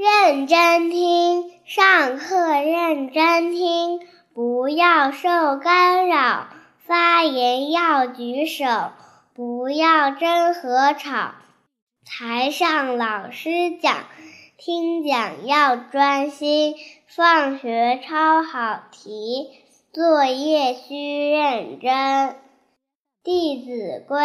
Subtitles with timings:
[0.00, 4.00] 认真听，上课认真听，
[4.32, 6.46] 不要受干扰。
[6.86, 8.64] 发言要举手，
[9.34, 11.32] 不要争和吵。
[12.06, 13.94] 台上老师讲，
[14.56, 16.76] 听讲要专心。
[17.06, 19.50] 放学抄好题，
[19.92, 21.92] 作业需认真。
[23.22, 24.16] 《弟子规》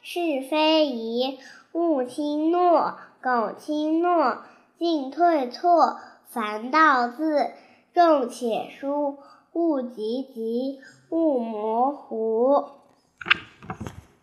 [0.00, 1.40] 是非宜，
[1.72, 4.44] 勿轻诺；苟轻诺，
[4.78, 5.98] 进退错。
[6.30, 7.50] 凡道字，
[7.94, 9.16] 重且疏，
[9.54, 10.78] 勿急疾，
[11.08, 12.66] 勿模糊。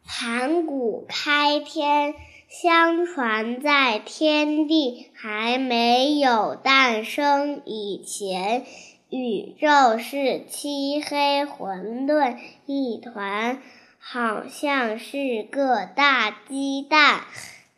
[0.06, 2.14] 盘古开天，
[2.48, 8.66] 相传在天地还没有诞生以前，
[9.10, 13.62] 宇宙是漆黑混沌一团，
[13.98, 17.22] 好像是个大鸡蛋。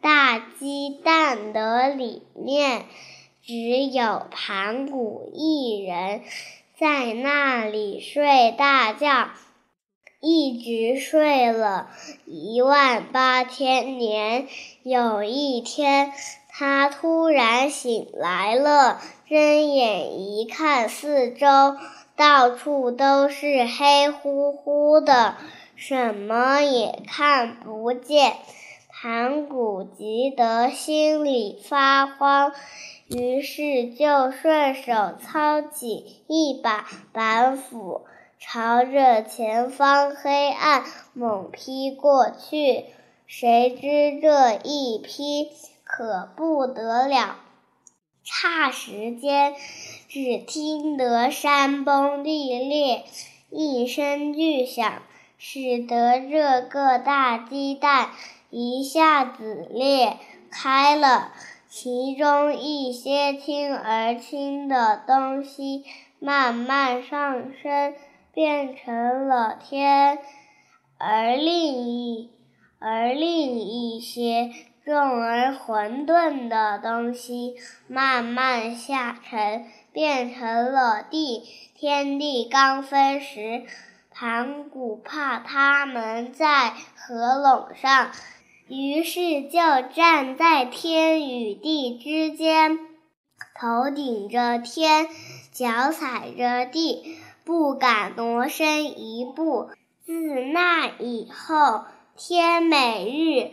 [0.02, 2.86] 大鸡蛋的里面
[3.44, 6.22] 只有盘古一人，
[6.80, 9.30] 在那里睡大觉。
[10.20, 11.90] 一直睡了
[12.26, 14.48] 一万八千年。
[14.82, 16.12] 有一天，
[16.50, 21.78] 他突然醒来了，睁眼一看，四周
[22.16, 25.36] 到处都是黑乎乎的，
[25.76, 28.38] 什么也看不见。
[29.00, 32.52] 盘古急得心里发慌，
[33.08, 38.08] 于是就顺手操起一把板斧。
[38.40, 42.86] 朝着前方黑暗猛劈过去，
[43.28, 45.52] 谁知这一劈
[45.84, 47.36] 可不得了，
[48.24, 49.54] 差时间，
[50.10, 53.04] 只听得山崩地裂，
[53.52, 55.04] 一声巨响，
[55.38, 58.10] 使得这个大鸡蛋
[58.50, 60.18] 一下子裂
[60.50, 61.32] 开了，
[61.68, 65.84] 其中一些轻而轻的东西
[66.20, 67.96] 慢慢上升。
[68.34, 70.20] 变成了天，
[71.00, 72.30] 而另一
[72.78, 74.52] 而另一些
[74.86, 77.56] 重而混沌的东西
[77.88, 81.42] 慢慢下沉，变成了地。
[81.74, 83.64] 天地刚分时，
[84.12, 88.12] 盘古怕他们在合拢上，
[88.70, 89.60] 于是就
[89.94, 92.80] 站在天与地之间，
[93.60, 95.08] 头顶着天，
[95.52, 97.18] 脚踩着地。
[97.46, 99.70] 不敢挪身一步。
[100.06, 100.12] 自
[100.54, 101.86] 那以后，
[102.18, 103.52] 天每日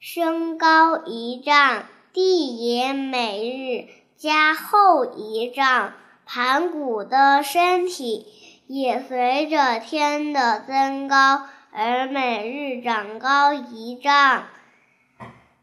[0.00, 5.92] 升高一丈，地也每日加厚一丈，
[6.26, 8.26] 盘古的身体
[8.66, 14.44] 也随着天的增高而每日长高一丈。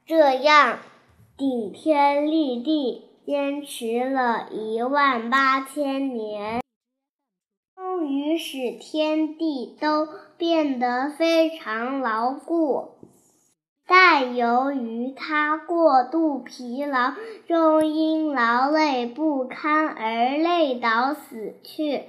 [0.06, 0.80] 这样，
[1.38, 6.62] 顶天立地，坚持了一万八千年。
[7.76, 10.08] 终于使天地都
[10.38, 12.92] 变得非常牢固，
[13.86, 17.14] 但由于他过度疲劳，
[17.48, 22.04] 终因劳累不堪而累倒死去。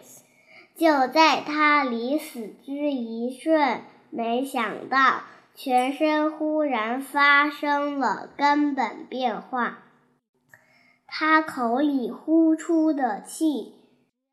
[0.79, 3.81] 就在他离死之一瞬，
[4.11, 5.23] 没想到
[5.57, 9.81] 全身忽然发生了根本变化，
[11.09, 13.75] 他口里呼出的气。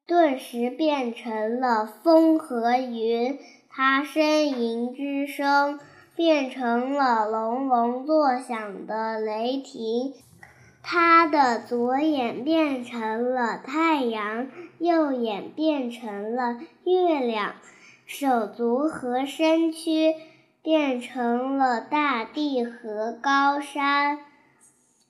[0.06, 5.80] 顿时变成了风和云，他呻吟之声
[6.16, 10.14] 变成了隆隆作响的雷霆，
[10.88, 17.56] 他的左眼变成了太阳，右眼变成了月亮，
[18.06, 20.14] 手足和身躯
[20.62, 24.20] 变成了大地和高山，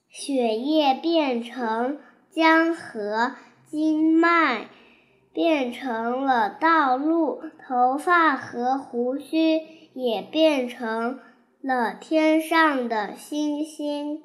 [0.09, 2.00] 血液变成
[2.31, 3.34] 江河
[3.68, 4.68] 经脉。
[5.34, 9.59] 变成了道路，头发和胡须
[9.94, 11.19] 也变成
[11.62, 14.24] 了天上的星星，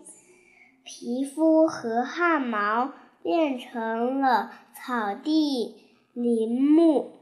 [0.92, 2.90] 皮肤和汗毛
[3.22, 5.76] 变成了草地
[6.12, 7.12] 林木，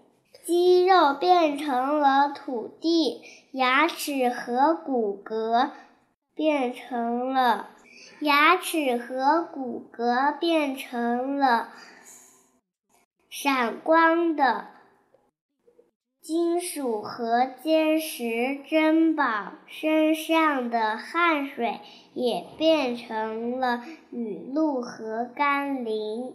[0.43, 3.21] 肌肉变成了土地，
[3.53, 5.69] 牙齿和骨骼
[6.35, 7.69] 变成了
[8.21, 11.69] 牙齿和骨骼变成了。
[13.29, 14.69] 闪光的
[16.29, 21.81] 金属和坚实珍宝，身上的汗水
[22.13, 25.95] 也变成了雨露和甘霖。《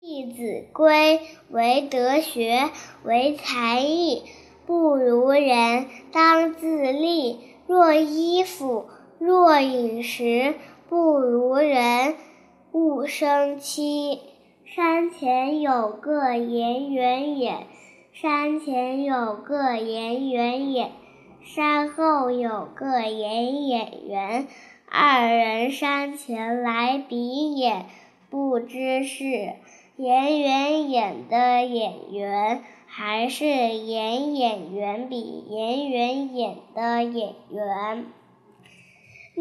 [0.00, 1.18] 弟子规》
[1.50, 2.70] 为德学，
[3.04, 4.22] 为才艺，
[4.64, 7.36] 不如人当自砺。
[7.66, 8.86] 若衣服，
[9.18, 10.54] 若饮食。
[10.88, 12.16] 不如人，
[12.72, 14.18] 勿生戚。
[14.72, 17.66] 山前有个颜渊眼，
[18.12, 20.92] 山前有个颜渊眼，
[21.42, 24.46] 山后有个颜眼缘。
[24.88, 27.86] 二人山前来比眼，
[28.30, 29.54] 不知是
[29.96, 35.18] 颜渊眼的眼缘，还是颜眼缘比
[35.48, 38.06] 颜渊眼的眼缘。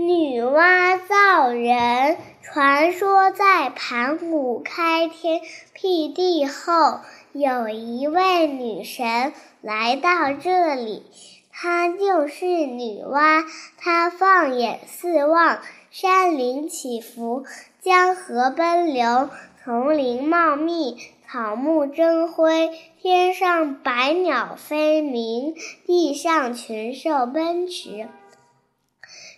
[0.08, 5.42] 女娲造人，传说在盘古开天
[5.74, 7.02] 辟地后，
[7.34, 11.04] 有一位女神来到这里，
[11.52, 13.44] 她就是女娲。
[13.78, 15.60] 她放眼四望，
[15.92, 17.44] 山林起伏，
[17.82, 19.30] 江河奔流，
[19.66, 20.96] 丛林茂密，
[21.28, 25.56] 草木争辉，天上百鸟飞鸣，
[25.86, 28.08] 地上群兽奔驰。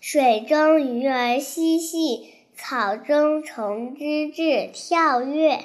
[0.01, 5.59] 水中鱼儿嬉戏，草中虫吱吱跳跃。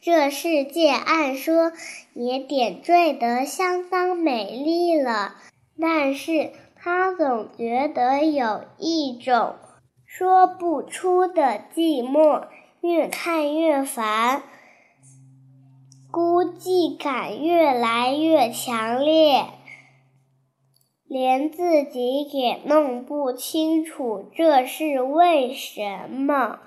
[0.00, 1.70] 这世界按说
[2.12, 5.36] 也点缀得相当美丽了，
[5.80, 9.54] 但是他总觉得有一种
[10.04, 12.48] 说不出的寂寞，
[12.80, 14.42] 越看越烦，
[16.10, 19.44] 孤寂感越来越强烈。
[21.08, 26.60] 连自己也弄不清楚这是为什么。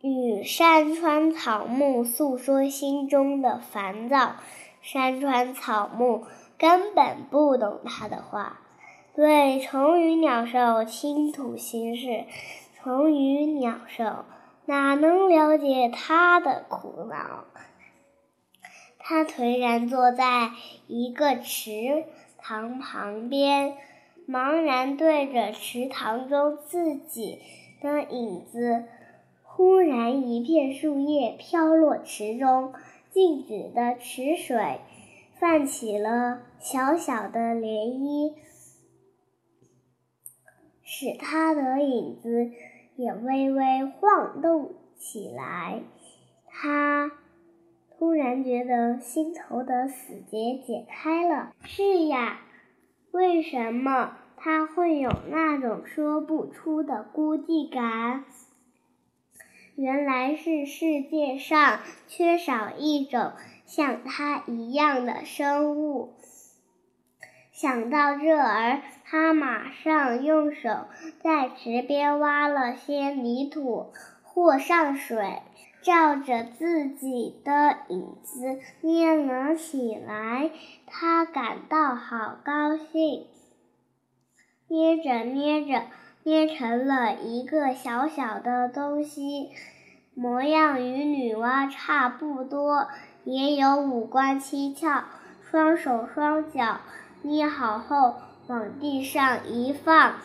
[0.00, 4.36] 与山川草木诉说心中的烦躁，
[4.80, 6.22] 山川草木
[6.56, 8.60] 根本不懂他的话。
[9.16, 12.26] 对虫鱼鸟兽倾吐心事，
[12.76, 14.24] 虫鱼鸟兽
[14.66, 17.44] 哪能了解他的苦恼？
[19.00, 20.52] 他颓然坐在
[20.86, 22.04] 一个池。
[22.48, 23.74] 塘旁边，
[24.26, 27.40] 茫然对着池塘中自己
[27.82, 28.84] 的影子。
[29.42, 32.72] 忽然，一片树叶飘落池中，
[33.10, 34.80] 静止的池水
[35.38, 38.32] 泛起了小小的涟漪，
[40.82, 42.50] 使他的影子
[42.96, 45.82] 也微微晃动起来。
[46.46, 47.10] 他。
[47.98, 51.52] 突然觉得心头的死结解开了。
[51.64, 52.38] 是呀，
[53.10, 58.24] 为什么他会有那种说不出的孤寂感？
[59.74, 63.32] 原来是世界上缺少一种
[63.66, 66.14] 像他一样的生物。
[67.50, 70.86] 想到这儿，他马上用手
[71.20, 73.92] 在池边挖了些泥土，
[74.22, 75.42] 和上水。
[75.80, 80.50] 照着自己的影子捏了起来，
[80.86, 83.26] 他感到好高兴。
[84.66, 85.84] 捏着捏着，
[86.24, 89.50] 捏成了一个小小的东西，
[90.14, 92.88] 模样与女娲差不多，
[93.24, 95.04] 也有五官七窍，
[95.50, 96.80] 双手双脚。
[97.22, 98.16] 捏好后，
[98.48, 100.16] 往地上一放，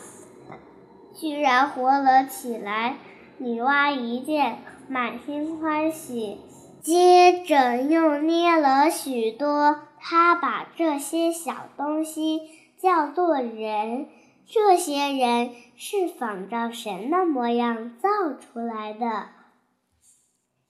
[1.14, 2.98] 居然活了起来。
[3.38, 4.58] 女娲一见。
[4.88, 6.38] 满心欢喜，
[6.82, 9.80] 接着又捏了许多。
[10.00, 12.42] 他把这些小东西
[12.78, 14.08] 叫做人，
[14.46, 19.30] 这些人是仿照神的模样造出来的。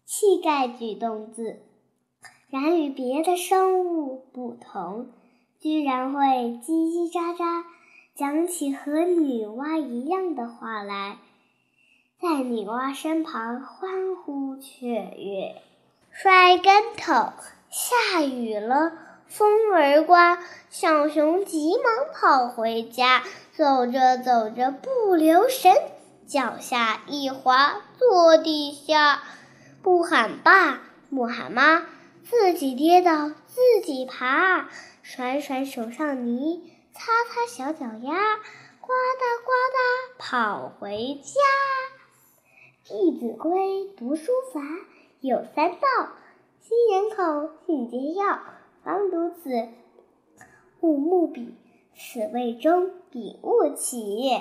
[0.05, 1.63] 气概举动字，
[2.49, 5.09] 然与别的生物不同，
[5.59, 7.63] 居然会叽叽喳喳
[8.13, 11.17] 讲起和女娲一样的话来。
[12.23, 14.87] 在女娲身旁欢呼雀
[15.17, 15.61] 跃，
[16.09, 17.33] 摔跟头，
[17.69, 18.93] 下雨了，
[19.27, 20.39] 风儿刮，
[20.69, 23.23] 小熊急忙跑回家，
[23.57, 25.75] 走着走着不留神，
[26.25, 29.21] 脚下一滑，坐地下，
[29.81, 31.85] 不喊爸，不喊妈，
[32.23, 34.69] 自己跌倒，自己爬，
[35.01, 38.13] 甩甩手上泥，擦擦小脚丫，
[38.79, 41.31] 呱嗒呱嗒跑回家。
[42.85, 43.61] 《弟子规》
[43.95, 44.59] 读书法
[45.21, 45.77] 有三到：
[46.59, 48.41] 心眼口，信节要。
[48.83, 49.69] 方读此，
[50.81, 51.55] 勿慕彼，
[51.95, 54.33] 此谓中，彼勿起。